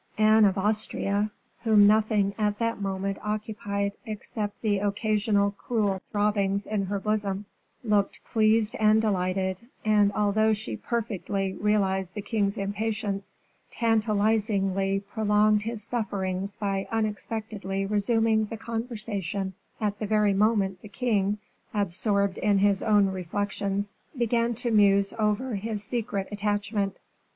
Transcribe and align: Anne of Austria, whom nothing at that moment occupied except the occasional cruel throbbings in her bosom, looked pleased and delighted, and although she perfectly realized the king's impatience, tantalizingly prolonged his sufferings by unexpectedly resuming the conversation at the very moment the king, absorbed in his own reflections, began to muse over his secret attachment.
Anne 0.17 0.45
of 0.45 0.57
Austria, 0.57 1.29
whom 1.63 1.85
nothing 1.85 2.33
at 2.39 2.57
that 2.57 2.81
moment 2.81 3.19
occupied 3.21 3.91
except 4.07 4.59
the 4.63 4.79
occasional 4.79 5.51
cruel 5.51 6.01
throbbings 6.11 6.65
in 6.65 6.85
her 6.87 6.99
bosom, 6.99 7.45
looked 7.83 8.19
pleased 8.25 8.75
and 8.79 8.99
delighted, 8.99 9.57
and 9.85 10.11
although 10.13 10.53
she 10.53 10.75
perfectly 10.75 11.53
realized 11.53 12.15
the 12.15 12.21
king's 12.23 12.57
impatience, 12.57 13.37
tantalizingly 13.69 14.99
prolonged 15.01 15.61
his 15.61 15.83
sufferings 15.83 16.55
by 16.55 16.87
unexpectedly 16.91 17.85
resuming 17.85 18.45
the 18.45 18.57
conversation 18.57 19.53
at 19.79 19.99
the 19.99 20.07
very 20.07 20.33
moment 20.33 20.81
the 20.81 20.89
king, 20.89 21.37
absorbed 21.75 22.39
in 22.39 22.57
his 22.57 22.81
own 22.81 23.05
reflections, 23.05 23.93
began 24.17 24.55
to 24.55 24.71
muse 24.71 25.13
over 25.19 25.53
his 25.53 25.83
secret 25.83 26.27
attachment. 26.31 26.97